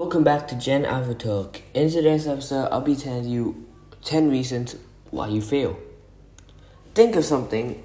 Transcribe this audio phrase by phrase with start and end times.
[0.00, 1.60] Welcome back to Gen Alpha Talk.
[1.74, 3.66] In today's episode, I'll be telling you
[4.02, 4.76] 10 reasons
[5.10, 5.78] why you fail.
[6.94, 7.82] Think of something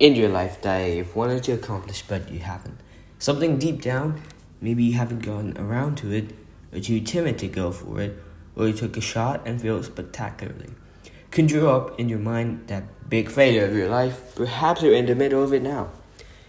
[0.00, 2.80] in your life that you've wanted to accomplish but you haven't.
[3.20, 4.22] Something deep down,
[4.60, 6.34] maybe you haven't gone around to it,
[6.72, 8.20] or too timid to go for it,
[8.56, 10.70] or you took a shot and failed spectacularly.
[11.30, 14.34] Conjure up in your mind that big failure of your life.
[14.34, 15.90] Perhaps you're in the middle of it now.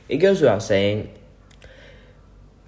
[0.09, 1.13] It goes without saying,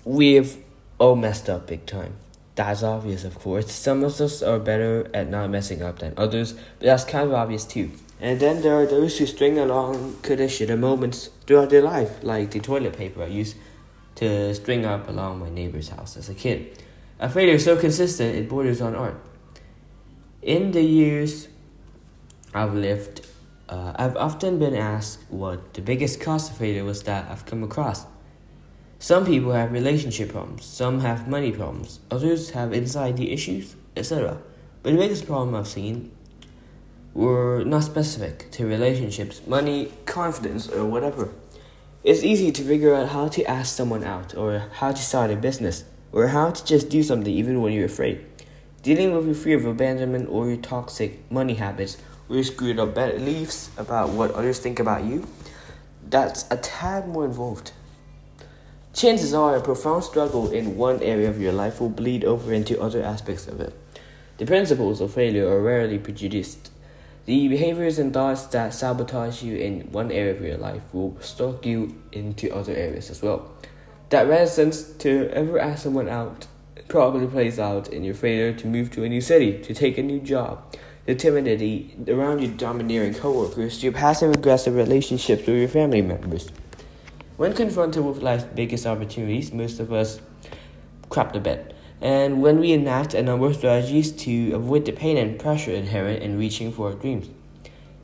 [0.04, 0.64] we've
[0.98, 2.16] all messed up big time.
[2.56, 3.72] That's obvious, of course.
[3.72, 7.34] Some of us are better at not messing up than others, but that's kind of
[7.34, 7.92] obvious too.
[8.22, 12.62] And then there are those who string along shoulda moments throughout their life, like the
[12.62, 13.58] toilet paper I used
[14.16, 16.82] to string up along my neighbor's house as a kid.
[17.20, 19.20] A failure so consistent it borders on art.
[20.42, 21.50] In the years
[22.54, 23.28] I've lived,
[23.68, 27.64] uh, I've often been asked what the biggest cause of failure was that I've come
[27.64, 28.06] across.
[29.00, 34.38] Some people have relationship problems, some have money problems, others have anxiety issues, etc.
[34.84, 36.12] But the biggest problem I've seen
[37.14, 41.30] were not specific to relationships, money, confidence, or whatever.
[42.04, 45.36] It's easy to figure out how to ask someone out, or how to start a
[45.36, 48.26] business, or how to just do something even when you're afraid.
[48.82, 51.98] Dealing with your fear of abandonment or your toxic money habits
[52.30, 55.28] or your screwed up beliefs about what others think about you,
[56.08, 57.72] that's a tad more involved.
[58.96, 62.82] Chances are a profound struggle in one area of your life will bleed over into
[62.82, 63.74] other aspects of it.
[64.38, 66.72] The principles of failure are rarely prejudiced.
[67.26, 71.66] The behaviors and thoughts that sabotage you in one area of your life will stalk
[71.66, 73.52] you into other areas as well.
[74.12, 76.48] That reticence to ever ask someone out
[76.88, 80.04] probably plays out in your failure to move to a new city, to take a
[80.04, 80.74] new job,
[81.06, 86.50] the timidity around your domineering coworkers, your passive aggressive relationships with your family members.
[87.38, 90.22] When confronted with life's biggest opportunities, most of us
[91.10, 91.74] crap the bed.
[92.00, 96.24] And when we enact a number of strategies to avoid the pain and pressure inherent
[96.24, 97.30] in reaching for our dreams.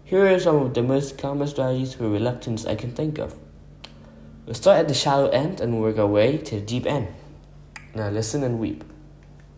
[0.04, 3.36] Here are some of the most common strategies for reluctance I can think of.
[4.46, 7.08] We'll start at the shallow end and work our way to the deep end.
[7.96, 8.84] Now listen and weep.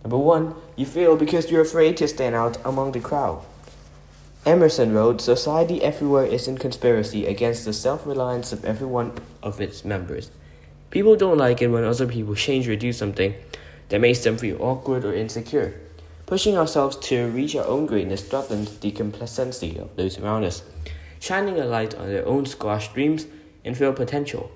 [0.04, 3.44] Number one, you fail because you're afraid to stand out among the crowd.
[4.46, 9.62] Emerson wrote, Society everywhere is in conspiracy against the self reliance of every one of
[9.62, 10.32] its members.
[10.90, 13.34] People don't like it when other people change or do something
[13.88, 15.80] that makes them feel awkward or insecure.
[16.26, 20.62] Pushing ourselves to reach our own greatness threatens the complacency of those around us,
[21.22, 23.26] shining a light on their own squashed dreams
[23.64, 24.52] and failed potential.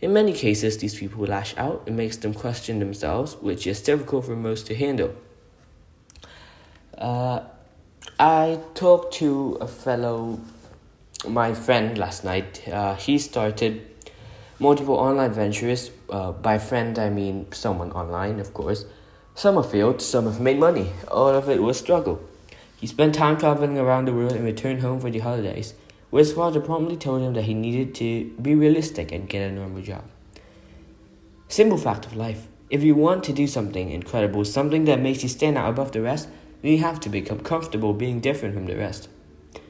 [0.00, 4.26] In many cases, these people lash out and makes them question themselves, which is difficult
[4.26, 5.14] for most to handle.
[6.98, 7.40] Uh,
[8.18, 10.40] I talked to a fellow,
[11.28, 12.66] my friend last night.
[12.66, 13.86] Uh, he started
[14.58, 15.90] multiple online ventures.
[16.08, 18.86] Uh, by friend, I mean someone online, of course.
[19.34, 20.92] Some have failed, some have made money.
[21.08, 22.18] All of it was struggle.
[22.78, 25.74] He spent time traveling around the world and returned home for the holidays,
[26.08, 29.52] where his father promptly told him that he needed to be realistic and get a
[29.52, 30.04] normal job.
[31.48, 32.48] Simple fact of life.
[32.70, 36.00] If you want to do something incredible, something that makes you stand out above the
[36.00, 36.28] rest,
[36.68, 39.08] you have to become comfortable being different from the rest.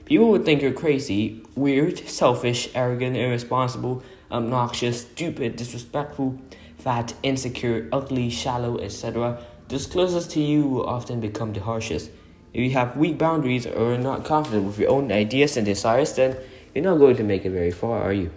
[0.04, 6.38] People would think you're crazy, weird, selfish, arrogant, irresponsible, obnoxious, stupid, disrespectful,
[6.78, 9.42] fat, insecure, ugly, shallow, etc.
[9.68, 12.10] Those closest to you will often become the harshest.
[12.54, 16.14] If you have weak boundaries or are not confident with your own ideas and desires,
[16.14, 16.36] then
[16.74, 18.30] you're not going to make it very far, are you?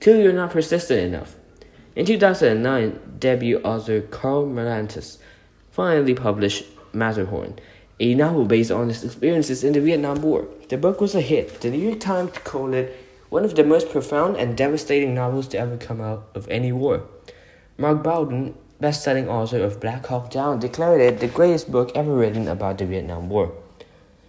[0.00, 1.36] Two, you're not persistent enough.
[1.96, 5.18] In 2009, debut author Karl Marlantes
[5.70, 7.58] finally published Matterhorn,
[8.00, 10.46] a novel based on his experiences in the Vietnam War.
[10.68, 11.60] The book was a hit.
[11.60, 12.96] The New York Times called it
[13.30, 17.02] one of the most profound and devastating novels to ever come out of any war.
[17.76, 22.46] Mark Bowden, best-selling author of Black Hawk Down, declared it the greatest book ever written
[22.46, 23.52] about the Vietnam War.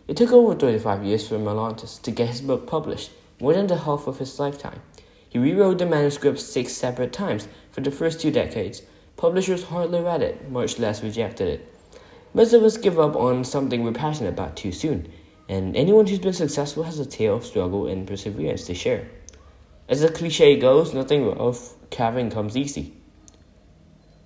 [0.07, 3.77] It took over 35 years for Marlantes to get his book published, more than the
[3.77, 4.81] half of his lifetime.
[5.29, 8.81] He rewrote the manuscript six separate times for the first two decades.
[9.17, 11.75] Publishers hardly read it, much less rejected it.
[12.35, 15.07] Most of us give up on something we're passionate about too soon,
[15.47, 19.07] and anyone who's been successful has a tale of struggle and perseverance to share.
[19.87, 22.93] As the cliche goes, nothing of carving comes easy.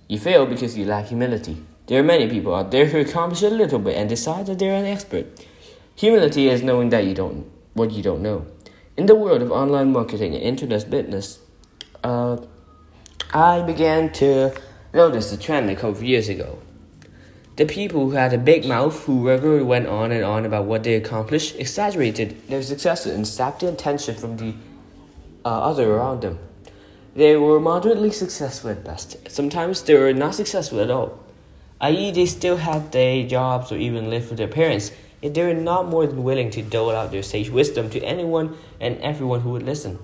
[0.08, 1.62] You fail because you lack humility.
[1.86, 4.74] There are many people out there who accomplish a little bit and decide that they're
[4.74, 5.26] an expert.
[5.94, 8.44] Humility is knowing that you don't what you don't know.
[8.96, 11.38] In the world of online marketing and internet business,
[12.02, 12.38] uh,
[13.32, 14.52] I began to
[14.92, 16.58] notice a trend a couple years ago.
[17.60, 20.82] The people who had a big mouth, who regularly went on and on about what
[20.82, 24.54] they accomplished, exaggerated their successes and sapped the attention from the
[25.44, 26.38] uh, other around them.
[27.14, 29.30] They were moderately successful at best.
[29.30, 31.18] Sometimes they were not successful at all.
[31.82, 35.52] I.e., they still had their jobs or even lived with their parents, yet they were
[35.52, 39.50] not more than willing to dole out their sage wisdom to anyone and everyone who
[39.50, 39.98] would listen.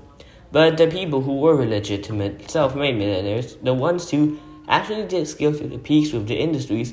[0.53, 4.39] But the people who were legitimate self made millionaires, the ones who
[4.69, 6.93] actually did scale to the peaks with the industries,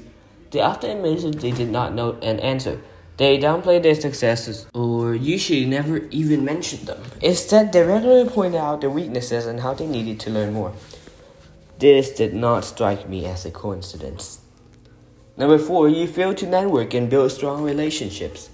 [0.53, 2.79] they often admitted they did not know an answer.
[3.17, 7.01] They downplayed their successes, or usually never even mentioned them.
[7.21, 10.73] Instead, they regularly pointed out their weaknesses and how they needed to learn more.
[11.79, 14.41] This did not strike me as a coincidence.
[15.35, 18.49] Number four, you fail to network and build strong relationships.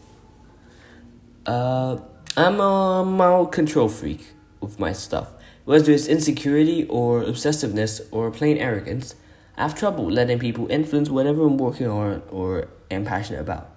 [1.45, 2.00] Uh,
[2.38, 4.25] I'm a mild control freak
[4.62, 5.30] with my stuff.
[5.66, 9.16] Whether it's insecurity or obsessiveness or plain arrogance,
[9.59, 13.69] I have trouble letting people influence whatever I'm working on or am passionate about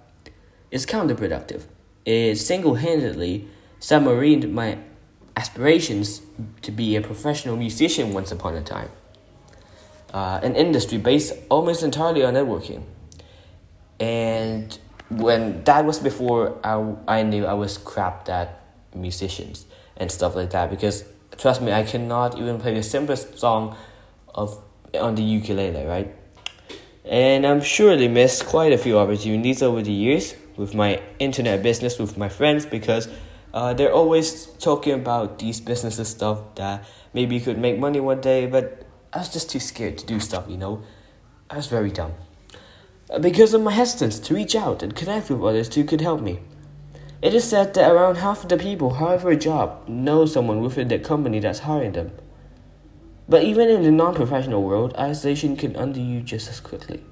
[0.71, 1.63] It's counterproductive.
[2.05, 3.49] It single handedly
[3.81, 4.77] submarined my
[5.35, 6.21] aspirations
[6.61, 8.89] to be a professional musician once upon a time.
[10.13, 12.83] Uh, an industry based almost entirely on networking.
[13.99, 14.77] And
[15.09, 18.61] when that was before I, I knew I was crap at
[18.95, 19.65] musicians
[19.97, 21.03] and stuff like that because
[21.37, 23.75] trust me I cannot even play the simplest song
[24.33, 24.62] of
[24.99, 26.15] on the ukulele right
[27.05, 31.61] and I'm sure they missed quite a few opportunities over the years with my internet
[31.61, 33.07] business with my friends because
[33.53, 38.19] uh, they're always talking about these businesses stuff that maybe you could make money one
[38.19, 40.81] day, but I was just too scared to do stuff, you know.
[41.49, 42.13] I was very dumb.
[43.11, 46.21] Uh, because of my hesitance to reach out and connect with others who could help
[46.21, 46.39] me.
[47.21, 50.61] It is said that around half of the people hired for a job know someone
[50.61, 52.11] within the company that's hiring them.
[53.27, 57.03] But even in the non professional world, isolation can undo you just as quickly.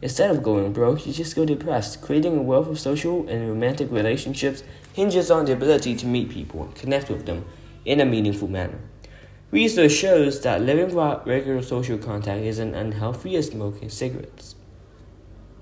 [0.00, 2.02] Instead of going broke, you just go depressed.
[2.02, 6.64] Creating a wealth of social and romantic relationships hinges on the ability to meet people
[6.64, 7.44] and connect with them
[7.84, 8.78] in a meaningful manner.
[9.50, 14.56] Research shows that living without regular social contact is as unhealthy as smoking cigarettes.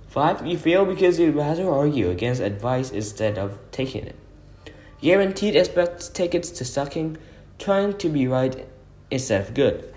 [0.09, 0.47] 5.
[0.47, 4.17] You fail because you'd rather argue against advice instead of taking it.
[5.01, 7.17] Guaranteed expect tickets to sucking,
[7.59, 8.67] trying to be right
[9.12, 9.94] instead of good.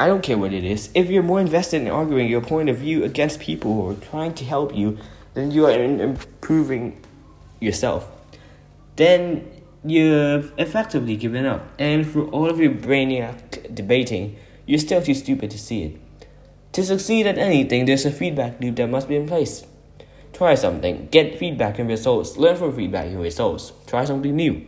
[0.00, 0.90] I don't care what it is.
[0.94, 4.34] If you're more invested in arguing your point of view against people who are trying
[4.34, 4.98] to help you,
[5.34, 7.00] then you are improving
[7.60, 8.08] yourself.
[8.96, 9.48] Then
[9.84, 11.66] you've effectively given up.
[11.78, 14.36] And for all of your brainiac debating,
[14.66, 16.00] you're still too stupid to see it.
[16.72, 19.66] To succeed at anything, there's a feedback loop that must be in place.
[20.32, 24.64] Try something, get feedback and results, learn from feedback and results, try something new.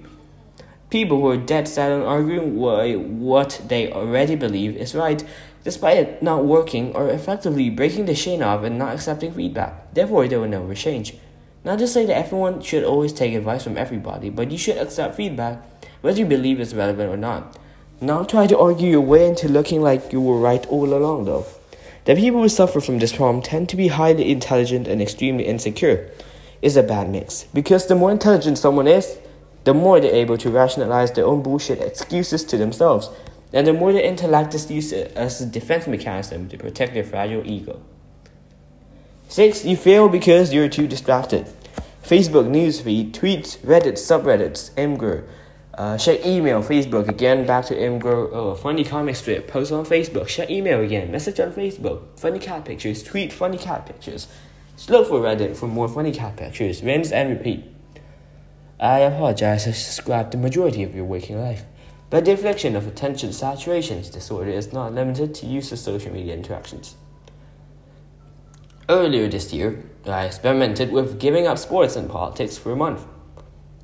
[0.90, 5.24] People who are dead set on arguing why what they already believe is right,
[5.64, 9.92] despite it not working or effectively breaking the chain off and not accepting feedback.
[9.94, 11.14] Therefore, they will never change.
[11.64, 15.16] Not to say that everyone should always take advice from everybody, but you should accept
[15.16, 15.62] feedback,
[16.02, 17.56] whether you believe it's relevant or not.
[18.00, 21.46] Not try to argue your way into looking like you were right all along, though.
[22.04, 26.10] The people who suffer from this problem tend to be highly intelligent and extremely insecure.
[26.60, 27.44] Is a bad mix.
[27.54, 29.18] Because the more intelligent someone is,
[29.64, 33.10] the more they're able to rationalize their own bullshit excuses to themselves,
[33.52, 37.46] and the more their intellect is used as a defense mechanism to protect their fragile
[37.46, 37.80] ego.
[39.28, 39.64] 6.
[39.64, 41.48] You fail because you're too distracted.
[42.02, 45.26] Facebook newsfeed, tweets, Reddit, subreddits, Imgur.
[45.76, 48.28] Uh, check email, Facebook again, back to Imgur.
[48.32, 52.64] Oh, funny comic strip, post on Facebook, check email again, message on Facebook, funny cat
[52.64, 54.28] pictures, tweet funny cat pictures.
[54.88, 57.73] Look for Reddit for more funny cat pictures, rinse and repeat.
[58.80, 61.64] I apologize, I described the majority of your waking life.
[62.10, 66.34] But the affliction of attention saturation disorder is not limited to use of social media
[66.34, 66.96] interactions.
[68.88, 73.04] Earlier this year, I experimented with giving up sports and politics for a month.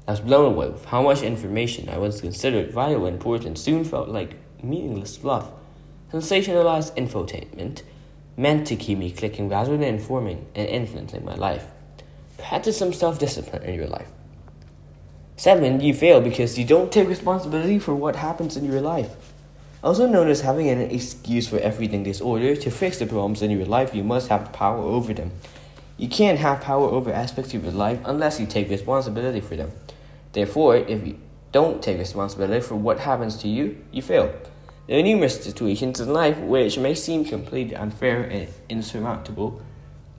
[0.06, 3.84] I was blown away with how much information I once considered vital and important soon
[3.84, 5.50] felt like meaningless fluff,
[6.12, 7.82] sensationalized infotainment,
[8.36, 11.66] meant to keep me clicking rather than informing and influencing my life.
[12.36, 14.08] Practice some self discipline in your life.
[15.40, 19.16] Seven, you fail because you don't take responsibility for what happens in your life.
[19.82, 23.64] Also known as having an excuse for everything disorder, to fix the problems in your
[23.64, 25.30] life, you must have power over them.
[25.96, 29.72] You can't have power over aspects of your life unless you take responsibility for them.
[30.34, 31.18] Therefore, if you
[31.52, 34.30] don't take responsibility for what happens to you, you fail.
[34.88, 39.62] There are numerous situations in life which may seem completely unfair and insurmountable,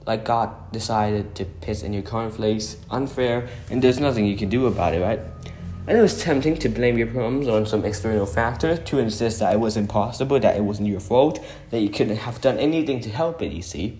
[0.06, 4.66] like God decided to piss in your cornflakes, unfair, and there's nothing you can do
[4.66, 5.20] about it, right?
[5.86, 9.52] I know it's tempting to blame your problems on some external factor, to insist that
[9.52, 13.10] it was impossible, that it wasn't your fault, that you couldn't have done anything to
[13.10, 13.98] help it, you see.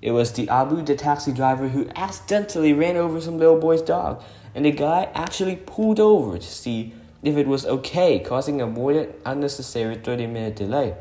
[0.00, 4.22] It was the Abu, the taxi driver, who accidentally ran over some little boy's dog,
[4.54, 6.92] and the guy actually pulled over to see
[7.22, 10.94] if it was okay, causing a more than unnecessary 30 minute delay.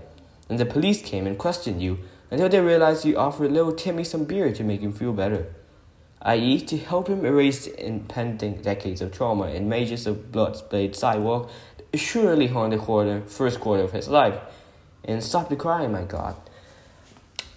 [0.50, 2.00] And the police came and questioned you
[2.30, 5.54] until they realized you offered little Timmy some beer to make him feel better,
[6.22, 11.50] i.e., to help him erase impending decades of trauma and majors of blood splayed sidewalk
[11.92, 14.40] that surely haunt the quarter, first quarter of his life.
[15.04, 16.36] And stop the crying, my god.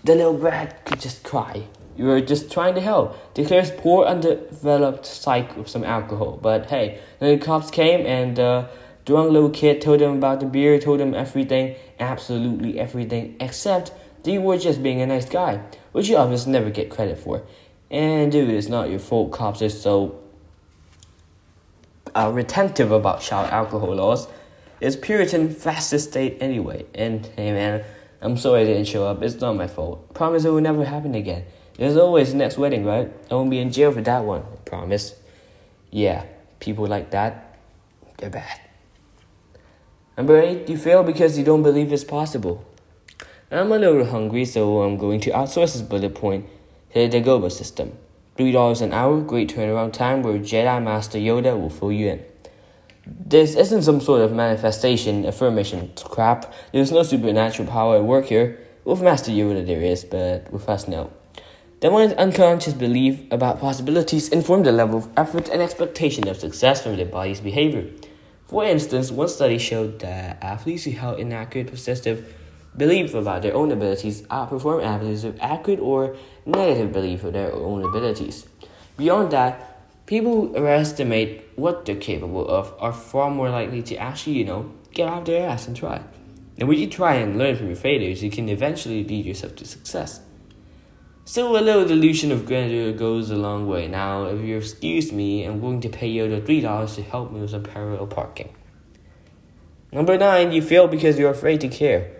[0.04, 1.66] The little brat could just cry.
[1.96, 3.34] You were just trying to help.
[3.34, 6.38] Declares poor, undeveloped psych with some alcohol.
[6.40, 8.68] But hey, then the cops came and the uh,
[9.04, 14.30] drunk little kid told them about the beer, told them everything, absolutely everything, except that
[14.30, 15.60] you were just being a nice guy,
[15.92, 17.42] which you obviously never get credit for.
[17.90, 20.20] And dude, it's not your fault cops are so
[22.14, 24.28] uh, retentive about child alcohol laws.
[24.80, 26.86] It's Puritan fascist state anyway.
[26.94, 27.84] And hey man,
[28.20, 29.22] I'm sorry I didn't show up.
[29.22, 30.14] It's not my fault.
[30.14, 31.44] Promise it will never happen again.
[31.76, 33.10] There's always the next wedding, right?
[33.30, 34.44] I won't be in jail for that one.
[34.64, 35.14] Promise.
[35.90, 36.24] Yeah,
[36.60, 37.58] people like that,
[38.18, 38.60] they're bad.
[40.16, 42.64] Number eight, you fail because you don't believe it's possible.
[43.52, 46.46] I'm a little hungry, so I'm going to outsource this bullet point
[46.94, 47.98] to the Dagobah system.
[48.38, 52.24] $3 an hour, great turnaround time where Jedi Master Yoda will fill you in.
[53.04, 56.54] This isn't some sort of manifestation, affirmation crap.
[56.72, 58.56] There's no supernatural power at work here.
[58.84, 61.12] With Master Yoda there is, but with us no.
[61.80, 66.84] Then one's unconscious belief about possibilities inform the level of effort and expectation of success
[66.84, 67.90] from their body's behavior.
[68.46, 72.24] For instance, one study showed that athletes who held inaccurate, persistent
[72.76, 77.82] belief about their own abilities outperform athletes with accurate or negative belief of their own
[77.84, 78.46] abilities.
[78.96, 84.38] Beyond that, people who overestimate what they're capable of are far more likely to actually,
[84.38, 86.02] you know, get out their ass and try.
[86.58, 89.64] And when you try and learn from your failures, you can eventually lead yourself to
[89.64, 90.20] success.
[91.24, 93.86] Still, a little delusion of grandeur goes a long way.
[93.86, 97.40] Now, if you excuse me, I'm going to pay you the $3 to help me
[97.40, 98.54] with some parallel parking.
[99.92, 102.19] Number 9, you fail because you're afraid to care.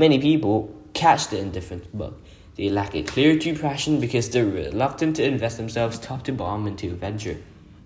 [0.00, 2.14] Many people catch the indifference bug.
[2.56, 6.66] They lack a clear true passion because they're reluctant to invest themselves top to bottom
[6.66, 7.36] into a venture,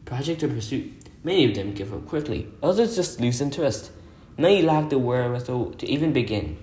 [0.04, 0.92] project, or pursuit.
[1.24, 3.90] Many of them give up quickly, others just lose interest.
[4.38, 6.56] Many lack the wherewithal to even begin.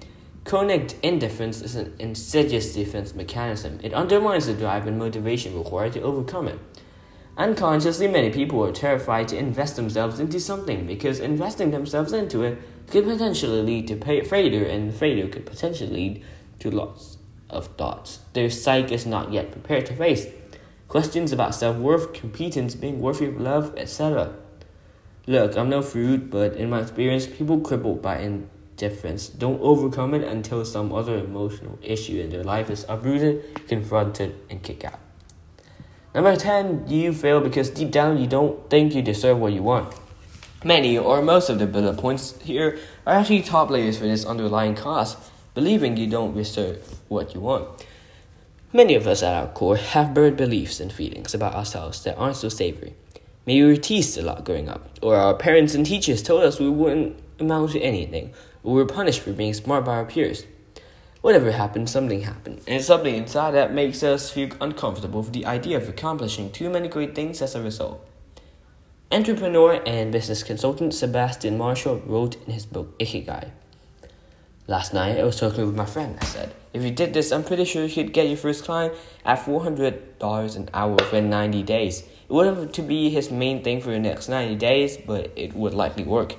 [0.45, 3.77] Chronic indifference is an insidious defense mechanism.
[3.83, 6.59] It undermines the drive and motivation required to overcome it.
[7.35, 12.80] Unconsciously, many people are terrified to invest themselves into something because investing themselves into it
[12.91, 16.23] could potentially lead to failure, and failure could potentially lead
[16.59, 17.17] to lots
[17.49, 20.27] of thoughts their psyche is not yet prepared to face.
[20.87, 24.33] Questions about self worth, competence, being worthy of love, etc.
[25.27, 30.23] Look, I'm no fruit, but in my experience, people crippled by indifference Don't overcome it
[30.23, 34.99] until some other emotional issue in their life is uprooted, confronted, and kicked out.
[36.15, 39.93] Number 10, you fail because deep down you don't think you deserve what you want.
[40.63, 42.77] Many or most of the bullet points here
[43.07, 45.17] are actually top layers for this underlying cause,
[45.55, 47.83] believing you don't deserve what you want.
[48.71, 52.35] Many of us at our core have buried beliefs and feelings about ourselves that aren't
[52.35, 52.93] so savory.
[53.47, 56.59] Maybe we were teased a lot growing up, or our parents and teachers told us
[56.59, 60.45] we wouldn't amount to anything, we were punished for being smart by our peers.
[61.21, 65.47] Whatever happened, something happened, and it's something inside that makes us feel uncomfortable with the
[65.47, 68.07] idea of accomplishing too many great things as a result.
[69.13, 73.51] Entrepreneur and business consultant Sebastian Marshall wrote in his book Ikigai.
[74.67, 76.17] Last night, I was talking with my friend.
[76.21, 78.93] I said, if you did this, I'm pretty sure you could get your first client
[79.25, 82.03] at $400 an hour within 90 days.
[82.03, 85.53] It wouldn't have to be his main thing for the next 90 days, but it
[85.55, 86.35] would likely work.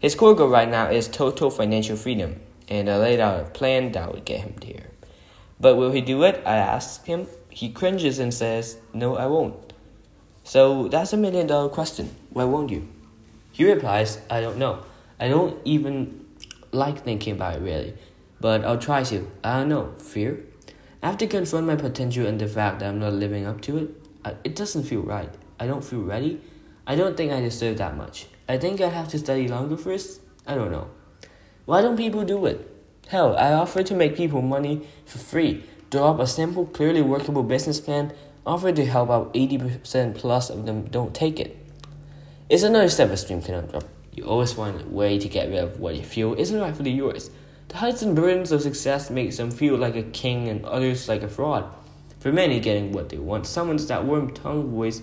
[0.00, 3.92] His core goal right now is total financial freedom, and I laid out a plan
[3.92, 4.90] that would get him there.
[5.60, 6.42] But will he do it?
[6.44, 7.28] I asked him.
[7.48, 9.67] He cringes and says, No, I won't.
[10.48, 12.08] So that's a million dollar question.
[12.30, 12.88] Why won't you?
[13.52, 14.82] He replies, I don't know.
[15.20, 16.24] I don't even
[16.72, 17.92] like thinking about it really,
[18.40, 19.30] but I'll try to.
[19.44, 19.92] I don't know.
[19.98, 20.42] Fear?
[21.02, 23.76] I have to confront my potential and the fact that I'm not living up to
[23.76, 23.90] it.
[24.42, 25.28] It doesn't feel right.
[25.60, 26.40] I don't feel ready.
[26.86, 28.26] I don't think I deserve that much.
[28.48, 30.22] I think I have to study longer first.
[30.46, 30.88] I don't know.
[31.66, 32.66] Why don't people do it?
[33.08, 37.42] Hell, I offer to make people money for free, draw up a simple, clearly workable
[37.42, 38.14] business plan,
[38.48, 41.56] offer to help out 80% plus of them don't take it.
[42.48, 43.84] It's another step of stream conundrum.
[44.14, 47.30] You always find a way to get rid of what you feel isn't rightfully yours.
[47.68, 51.22] The heights and burdens of success make some feel like a king and others like
[51.22, 51.70] a fraud.
[52.20, 55.02] For many, getting what they want summons that warm tongue voice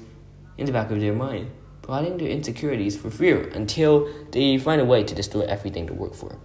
[0.58, 1.52] in the back of their mind
[1.86, 6.16] plotting their insecurities for fear until they find a way to destroy everything to work
[6.16, 6.36] for.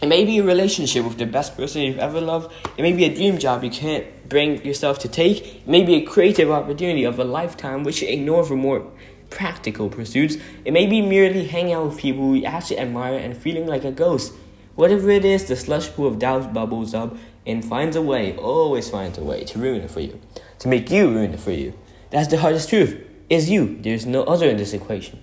[0.00, 2.52] It may be a relationship with the best person you've ever loved.
[2.76, 5.56] It may be a dream job you can't bring yourself to take.
[5.56, 8.86] It may be a creative opportunity of a lifetime which you ignore for more
[9.28, 10.36] practical pursuits.
[10.64, 13.90] It may be merely hanging out with people you actually admire and feeling like a
[13.90, 14.34] ghost.
[14.76, 18.88] Whatever it is, the slush pool of doubt bubbles up and finds a way, always
[18.88, 20.20] finds a way to ruin it for you,
[20.60, 21.74] to make you ruin it for you.
[22.10, 23.04] That's the hardest truth.
[23.28, 23.76] Is you.
[23.82, 25.22] There's no other in this equation.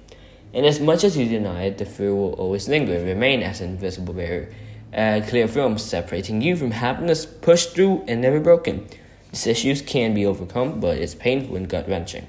[0.54, 3.62] And as much as you deny it, the fear will always linger and remain as
[3.62, 4.54] an invisible barrier,
[4.96, 8.88] a clear film separating you from happiness, pushed through and never broken.
[9.32, 12.28] These issues can be overcome, but it's painful and gut wrenching.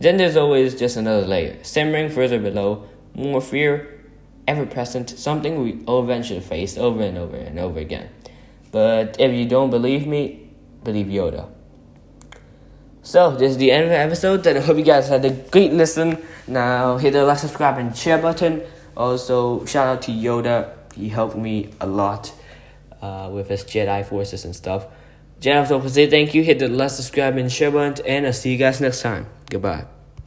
[0.00, 4.00] Then there's always just another layer, simmering further below, more fear,
[4.46, 8.08] ever present, something we all eventually face over and over and over again.
[8.70, 10.48] But if you don't believe me,
[10.84, 11.50] believe Yoda.
[13.02, 15.30] So, this is the end of the episode, and I hope you guys had a
[15.30, 16.18] great listen.
[16.46, 18.62] Now, hit the like, subscribe, and share button.
[18.96, 20.77] Also, shout out to Yoda.
[20.98, 22.32] He helped me a lot
[23.00, 24.86] uh, with his Jedi forces and stuff.
[25.40, 26.42] Jedi, so say thank you.
[26.42, 29.26] Hit the like, subscribe, and share button, and I'll see you guys next time.
[29.48, 29.97] Goodbye.